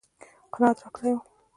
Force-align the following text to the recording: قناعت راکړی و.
قناعت 0.53 0.77
راکړی 0.83 1.11
و. 1.15 1.19